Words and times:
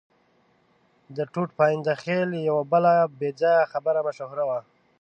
د 1.15 1.17
ټوټ 1.33 1.49
پاینده 1.59 1.93
خېل 2.03 2.29
یوه 2.49 2.63
بله 2.73 2.93
بې 3.19 3.29
ځایه 3.39 3.69
خبره 3.73 3.99
مشهوره 4.07 4.43
وه. 4.49 4.59